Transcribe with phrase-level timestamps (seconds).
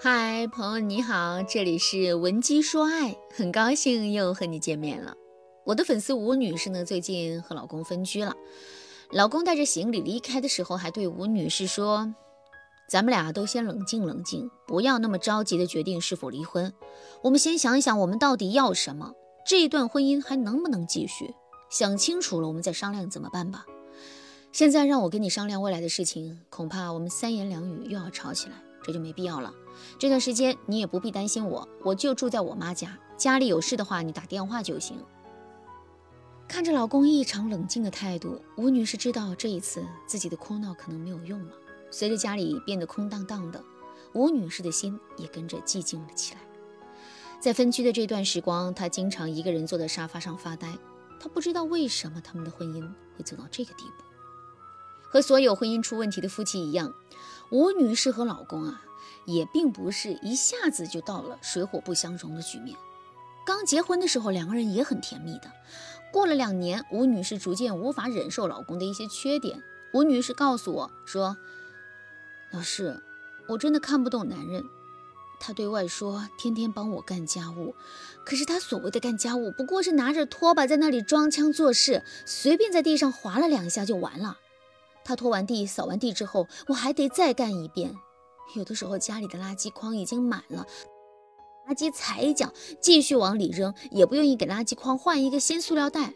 [0.00, 5.16] 嗨，朋友你好，这里是文姬说爱，很高兴又和你见面了。
[5.64, 8.36] 我的粉丝吴女士呢，最近和老公分居了，
[9.10, 12.14] 老公带着行李离开的时候，还对吴女士说
[12.88, 16.72] ：“咱们俩都先冷静冷静，不要那么着急的决定是否离婚。
[17.22, 21.34] 我们先想一想，我们到底要什么，这一段婚姻还能不能继续？
[21.70, 23.66] 想清楚了，我们再商量怎么办吧。
[24.52, 28.52] 现在让我跟你商量未来的事情，恐怕我们三言两语又要吵起来。”
[28.88, 29.52] 这就没必要了。
[29.98, 34.96] 这段时间你也不必担心我，我就住在我妈家，家里有事的话你打电话就行。
[36.48, 41.52] 看着老公异常冷静的态度，吴女士知道这一次自己的哭闹可能没有用了。
[41.90, 43.62] 随着家里变得空荡荡的，
[44.14, 46.40] 吴女士的心也跟着寂静了起来。
[47.38, 50.78] 在分居的这段时光，她经常一个人坐在沙发上发呆。
[51.20, 52.80] 她不知道为什么他们的婚姻
[53.18, 54.04] 会走到这个地步。
[55.10, 56.94] 和所有婚姻出问题的夫妻一样。
[57.50, 58.82] 吴女士和老公啊，
[59.24, 62.76] 也并不是一下子就到了水火不相容的局面。
[63.46, 65.50] 刚结婚的时候，两个人也很甜蜜的。
[66.12, 69.62] 过了两年，吴女士逐渐无法忍受老公的一些缺点。
[69.94, 71.38] 吴女士告诉我说
[72.52, 73.02] ：“老师，
[73.48, 74.64] 我真的看不懂男人。
[75.40, 77.74] 他对外说天天帮我干家务，
[78.24, 84.36] 可是他所谓的干家务，不过是拿着拖把在那里装腔作势，随便在地上划了两下就完了。”
[85.08, 87.94] 他拖完地、扫完地之后，我还得再干一遍。
[88.54, 90.66] 有的时候家里的垃圾筐已经满了，
[91.66, 96.12] 垃圾踩一脚，继续往里扔，也不愿意给垃圾筐换一个新塑料袋。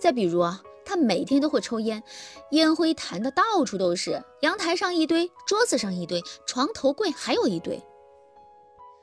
[0.00, 2.02] 再比如啊，他每天都会抽烟，
[2.50, 7.80] 烟灰弹的到处都是，阳台上一堆，桌子上一堆，床头柜还有一堆。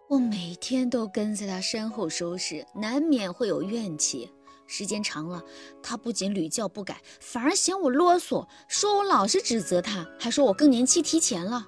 [0.10, 4.30] 我每天都跟在他身后收拾，难免会有怨气。
[4.74, 5.44] 时间长了，
[5.84, 11.68] 他不仅屡教不改，反而嫌我啰嗦，说我老是指责他，还说我更年期提前了。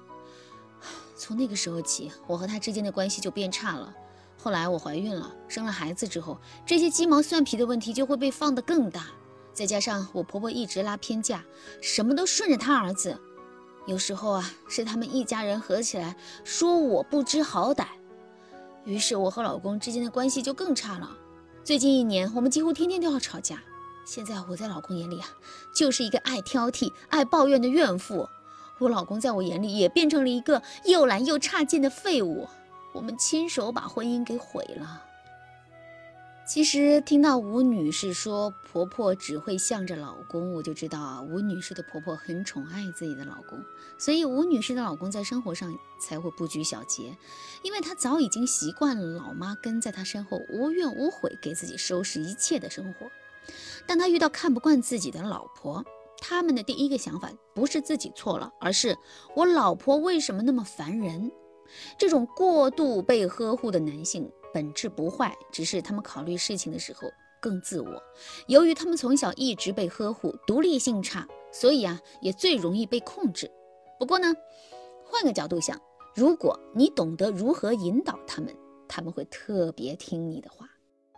[1.14, 3.94] 从那个时候起，我和他之间的关系就变差了。
[4.38, 9.08] 后来我怀孕了，生了孩子之后，这些鸡毛蒜皮的问题就会被放得更大。
[9.52, 11.44] 再加上我婆婆一直拉偏架，
[11.82, 13.20] 什么都顺着他儿子，
[13.84, 17.84] 有时候啊，是他们一家人合起来说我不知好歹，
[18.86, 21.18] 于是我和老公之间的关系就更差了。
[21.64, 23.58] 最近一年，我们几乎天天都要吵架。
[24.04, 25.26] 现在我在老公眼里啊，
[25.74, 28.28] 就是一个爱挑剔、爱抱怨的怨妇。
[28.78, 32.46] 我老公在我眼里也变成了一个又懒又差劲的废物。
[32.92, 35.02] 我们亲手把婚姻给毁了。
[36.46, 43.58] 其实听到吴女士说婆婆只会向着老公，我就知道啊，吴女士的婆婆很宠爱自己的老公，
[43.98, 47.16] 所以吴女士的老公在生活上才会不拘小节，
[47.62, 53.10] 因为他早已经习惯了老妈跟在他身后无怨无悔给自己收拾一切的生活。
[53.86, 55.82] 当他遇到看不惯自己的老婆，
[56.20, 58.98] 他们的第一个想法不是自己错了，而是
[59.34, 61.32] 我老婆为什么那么烦人？
[61.98, 64.30] 这种过度被呵护的男性。
[64.54, 67.10] 本质不坏，只是他们考虑事情的时候
[67.40, 68.02] 更自我。
[68.46, 73.50] 由于他们从小一直被呵护，独立性差，所以啊，也最容易被控制。
[73.98, 74.32] 不过呢，
[75.04, 75.76] 换个角度想，
[76.14, 78.54] 如果你懂得如何引导他们，
[78.86, 80.68] 他们会特别听你的话。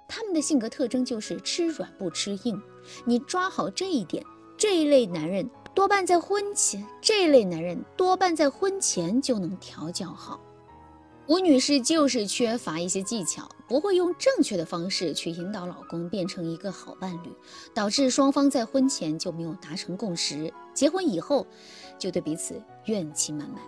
[0.09, 2.63] 他们的性格特征就是吃软不吃硬。
[3.05, 4.25] 你抓好这一点，
[4.57, 10.41] 这一类男人多半在婚前，这一类男人多半在婚前就能调教好。
[11.29, 17.33] 吴女士就是缺乏一些技巧，不会用正确的方式去引导老公变成一个好伴侣，
[17.75, 21.45] 导致双方在婚前就没有达成共识，结婚以后
[21.99, 23.61] 就对彼此怨气满满。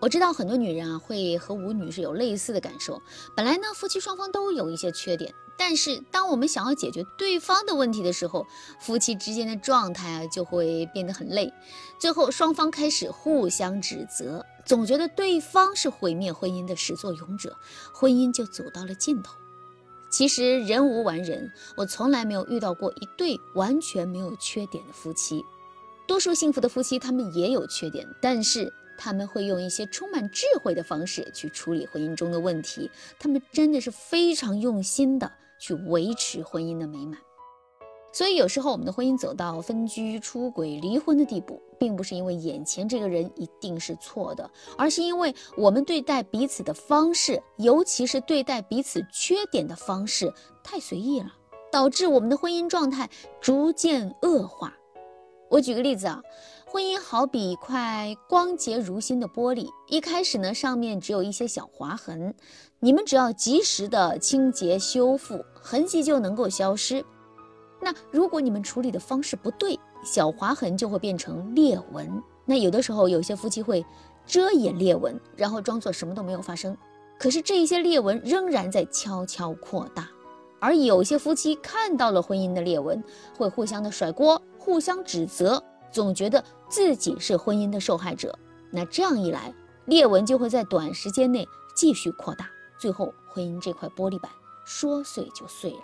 [0.00, 3.02] 我知道很多女人啊会和吴女士有类似的感受，
[3.36, 5.34] 本来呢夫妻双方都有一些缺点。
[5.58, 8.46] 但是，当我们想要解决对方的问题的时候，
[8.78, 11.52] 夫妻之间的状态啊就会变得很累，
[11.98, 17.56] 最后双方开始互相指责，总觉得对方是毁灭婚姻的始作俑者，
[17.92, 19.34] 婚姻就走到了尽头。
[20.10, 25.44] 其实人无完人，我从来没有遇到过一对完全没有缺点的夫妻，
[26.06, 28.72] 多数幸福的夫妻他们也有缺点，但是。
[28.98, 37.18] 他们会用一些充满智慧的方式去处理婚姻中的问题，他们真的是非常用心的去维持婚姻的美满。
[38.12, 50.32] 所以有时候我们的婚姻走到分居、出轨、离婚的地步，并不是因为眼前这个人一定是错的，而是因为我们对待彼此的方式，尤其是对待彼此缺点的方式
[50.64, 51.30] 太随意了，
[51.70, 53.10] 导致我们的婚姻状态
[53.40, 54.72] 逐渐恶化。
[55.50, 56.22] 我举个例子啊。
[56.76, 62.34] 婚姻好比一块光洁如新的玻璃，一开始呢，上面只有一些小划痕，
[62.80, 67.02] 你们只要及时的清洁修复，痕迹就能够消失。
[67.80, 72.22] 那如果你们处理的方式不对，小划痕就会变成裂纹。
[72.44, 73.82] 那有的时候，有些夫妻会
[74.26, 76.76] 遮掩裂纹，然后装作什么都没有发生。
[77.18, 80.06] 可是这一些裂纹仍然在悄悄扩大。
[80.60, 83.02] 而有些夫妻看到了婚姻的裂纹，
[83.38, 88.38] 会互相的甩锅，互相指责，总觉得自己是婚姻的受害者。
[88.70, 89.54] 那这样一来，
[89.84, 94.30] 裂纹就会在短时间内继续扩大，最后婚姻这块玻璃板
[94.64, 95.80] 说碎就碎了。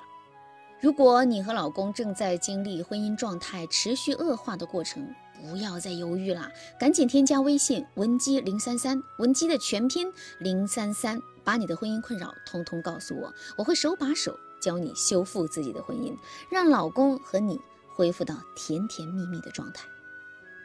[0.81, 5.09] 如果你和老公正在经历婚姻状态持续恶化的过程，
[5.41, 14.39] 不要再犹豫了，赶紧添加微信文姬零三三，文姬的全拼零三三，把你的婚姻困扰通通告诉我，我会手把手。
[14.61, 16.17] 教你修复自己的婚姻，
[16.49, 17.61] 让老公和你
[17.97, 19.85] 恢复到甜甜蜜蜜的状态。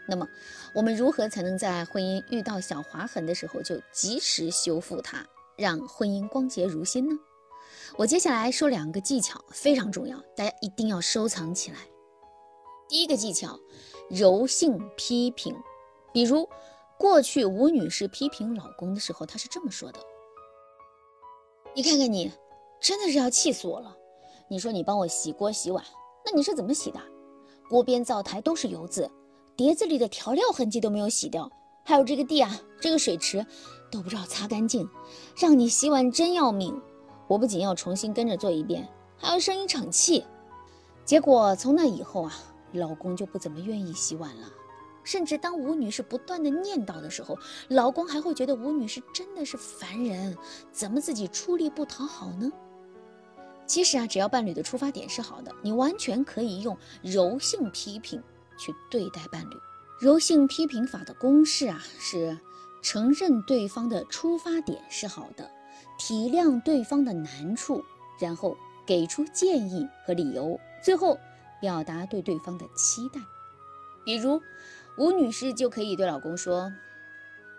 [0.07, 0.27] 那么，
[0.73, 5.25] 我们如何才能在婚姻遇到小划痕的时候就及时修复它，
[5.57, 7.15] 让婚姻光洁如新呢？
[7.97, 11.77] 我接下来说两个技巧，非常重要，大家一定要收藏起来。
[12.87, 13.59] 第一个技巧，
[14.09, 15.55] 柔性批评。
[16.13, 16.47] 比如，
[16.97, 19.99] 过去吴女士批评老公的时候，她是这么说的
[21.75, 22.31] ：“你看看你。”
[22.79, 23.97] 真的是要气死我了！
[24.47, 25.83] 你说你帮我洗锅洗碗，
[26.23, 27.01] 那你是怎么洗的？
[27.67, 29.09] 锅边灶台都是油渍，
[29.57, 31.51] 碟子里的调料痕迹都没有洗掉，
[31.83, 33.43] 还有这个地啊，这个水池
[33.91, 34.87] 都不知道擦干净，
[35.35, 36.79] 让你洗碗真要命！
[37.27, 38.87] 我不仅要重新跟着做一遍，
[39.17, 40.23] 还要生一场气。
[41.03, 42.33] 结果从那以后啊，
[42.71, 44.47] 老公就不怎么愿意洗碗了。
[45.03, 47.35] 甚至当吴女士不断的念叨的时候，
[47.67, 50.37] 老公还会觉得吴女士真的是烦人，
[50.71, 52.51] 怎么自己出力不讨好呢？
[53.65, 58.21] 其实啊，只要伴侣的出发点是好的，你完全可以用柔性批评
[58.57, 59.57] 去对待伴侣。
[59.99, 62.37] 柔性批评法的公式啊，是
[62.81, 65.49] 承认对方的出发点是好的，
[65.97, 67.83] 体谅对方的难处，
[68.19, 68.55] 然后
[68.85, 71.17] 给出建议和理由，最后
[71.59, 73.19] 表达对对方的期待。
[74.05, 74.41] 比如，
[74.97, 76.71] 吴女士就可以对老公说：“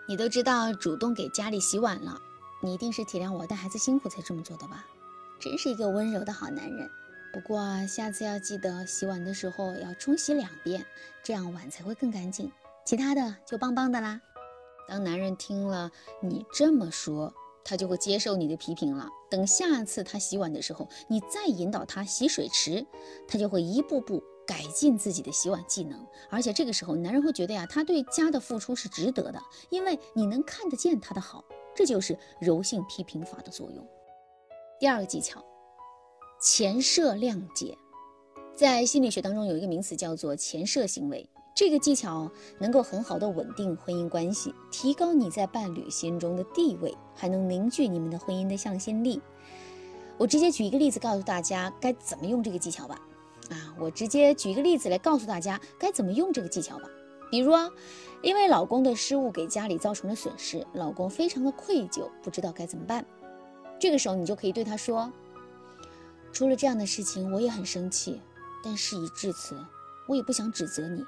[0.07, 2.19] 你都知道主动给家里洗碗了，
[2.61, 4.85] 你一定是体谅我带孩子辛苦才这么做的吧？”
[5.39, 6.89] 真是一个温柔的好男人，
[7.31, 10.85] 不过下次要记得洗碗的时候要冲洗两遍，
[11.23, 12.51] 这样碗才会更干净。
[12.85, 14.19] 其他的就棒棒的啦。
[14.87, 15.91] 当男人听了
[16.23, 17.31] 你这么说，
[17.63, 19.07] 他就会接受你的批评了。
[19.29, 22.83] 等下次他洗碗的时候，你再引导他洗水池，
[23.27, 26.03] 他就会一步步改进自己的洗碗技能。
[26.31, 29.39] 而且这个时候，男人会觉得呀，他对家的付出是值得的，
[29.69, 31.45] 因为你能看得见他的好。
[31.75, 33.87] 这就是柔性批评法的作用。
[34.79, 35.45] 第二个技巧，
[36.41, 37.77] 前设谅解，
[38.55, 41.29] 在心理学当中有一个名词叫做前设行为。
[41.53, 49.21] 这个技巧能够很好的稳定婚姻关系，提高你在伴侣心中的地位，还能凝聚你们的婚姻的向心力。
[50.17, 53.01] 我直接举一个例子告诉大家该怎么用这个技巧吧。
[53.49, 56.85] 啊，我直接举一个例子来告诉大家该怎么用这个技巧吧。
[57.29, 57.69] 比如啊，
[58.21, 63.05] 因为老公的失误给家里造成了损失，老公非常的愧疚，不知道该怎么办。
[63.77, 65.11] 这个时候，你就可以对他说
[66.39, 68.21] ：“出了这样的事情，我也很生气，
[68.63, 69.61] 但事已至此，
[70.07, 71.05] 我也不想指责你。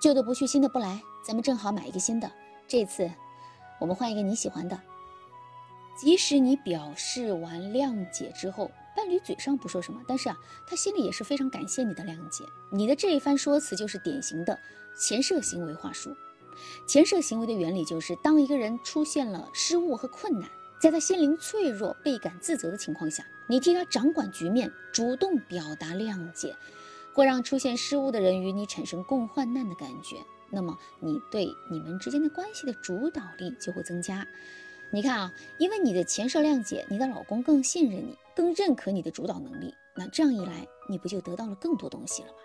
[0.00, 2.28] 旧的不去，新的不来，咱们正好买一个新的。
[2.66, 3.08] 这次，
[3.80, 4.76] 我们换一个你喜欢的。
[5.96, 10.36] 即使你表示完谅解之后，伴侣嘴上不说什么，但是啊，
[10.66, 12.42] 他心里也是非常感谢你的谅解。
[12.72, 14.58] 你的这一番说辞，就是典型的
[14.98, 16.12] 前设行为话术。
[16.88, 26.54] 前设行为的原理就是，当一个人出现了失误和困难。”在他心灵脆弱、倍感自责的情况下，你替他掌管局面，主动表达谅解，
[27.14, 30.16] 会让出现失误的人与你产生共患难的感觉。
[30.50, 34.26] 那么，你对你们之间的关系的主导力就会增加。
[34.92, 39.74] 你看啊，因为你的前设谅解，你的老公更信任你，更认可你的主导能力。
[39.96, 42.38] 那这样一来，你不就得到了更多东西了吗？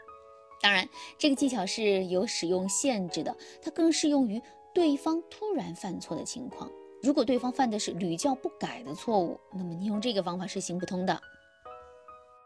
[0.61, 0.87] 当然，
[1.19, 4.41] 这个技巧是有使用限制的，它更适用于
[4.73, 6.71] 对方突然犯错的情况。
[7.03, 11.19] 如果对方犯的是屡教不改的错误，那么你用这个方法是行不通的。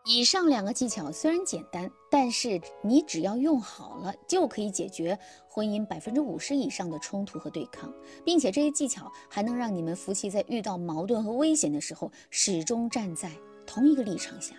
[0.07, 5.17] 以上两个技巧虽然简单，但是你只要用好了，就可以解决
[5.49, 7.91] 婚姻百分之五十以上的冲突和对抗，
[8.23, 13.31] 并且这些技巧还能让你们夫妻在遇到矛盾和危险的时候，始终站在
[13.65, 14.55] 同一个立场下。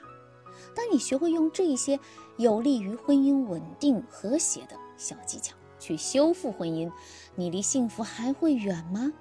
[0.75, 1.99] 当你学会用这些
[2.39, 6.91] 有利于婚姻稳定和谐的小技巧去修复婚姻，
[7.37, 9.13] 你离幸福还会远吗？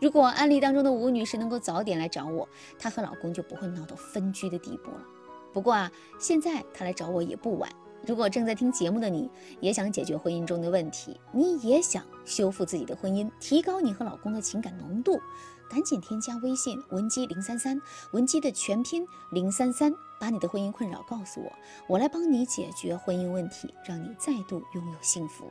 [0.00, 5.04] 如果案例当中的吴女士能够早点来找我，她和老公就不会闹到分居的地步了。
[5.52, 7.70] 不过啊，现在她来找我也不晚。
[8.06, 9.28] 如果正在听节目的你
[9.60, 15.20] 也想解决婚姻中的问题，你也想修复自己的婚姻，提高你和老公的情感浓度，
[15.68, 17.78] 赶紧添加微信文姬零三三，
[18.12, 21.50] 文姬的全拼零三三，把你的婚姻困扰告诉我，
[21.88, 25.50] 我来帮你解决婚姻问题，让你再度拥有幸福。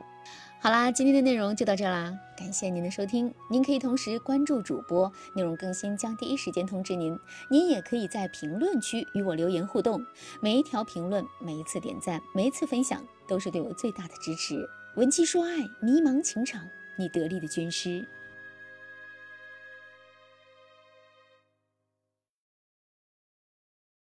[0.60, 3.34] 好啦，今天的内容就到这啦，感谢您的收听。
[3.50, 7.18] 您可以同时关注主播，内容更新将第一时间通知您。
[7.50, 10.04] 您也可以在评论区与我留言互动，
[10.40, 14.64] 每一条评论、每一次点赞、每一次分享，都是对我最大的支持。
[14.96, 16.62] 文姬说爱，迷茫情场，
[16.96, 18.06] 你得力的军师。